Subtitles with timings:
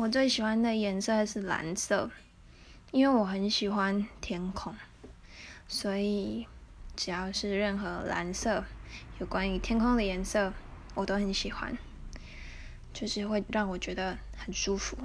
[0.00, 2.08] 我最喜欢的颜色是蓝色
[2.92, 4.72] 因为我很喜欢天空
[5.66, 6.46] 所以
[6.94, 8.62] 只要是任何蓝色
[9.18, 10.52] 有关于天空的颜色
[10.94, 11.76] 我都很喜欢
[12.94, 14.96] 就是会让我觉得很舒服。